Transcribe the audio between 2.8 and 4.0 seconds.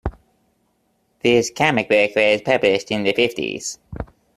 in the fifties.